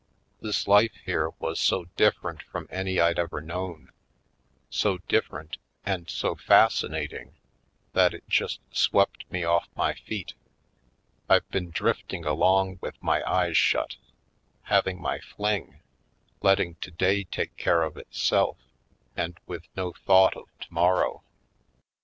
This 0.39 0.67
life 0.67 0.95
here 1.05 1.29
was 1.37 1.59
so 1.59 1.85
different 1.95 2.41
from 2.41 2.67
any 2.71 2.99
I'd 2.99 3.19
ever 3.19 3.39
known— 3.39 3.91
so 4.71 4.97
different 5.07 5.57
and 5.85 6.09
so 6.09 6.33
fascinating— 6.33 7.35
that 7.93 8.15
it 8.15 8.27
just 8.27 8.61
swept 8.75 9.29
me 9.31 9.43
off 9.43 9.69
my 9.75 9.93
feet. 9.93 10.33
I've 11.29 11.47
been 11.51 11.69
drifting 11.69 12.25
along 12.25 12.79
with 12.81 12.95
my 12.99 13.23
eyes 13.31 13.57
shut, 13.57 13.97
having 14.63 14.99
my 14.99 15.19
fling, 15.19 15.81
letting 16.41 16.77
today 16.81 17.25
take 17.25 17.55
care 17.55 17.83
of 17.83 17.95
itself 17.95 18.57
and 19.15 19.39
with 19.45 19.67
no 19.77 19.93
thought 19.93 20.35
of 20.35 20.47
tomorrow. 20.59 21.21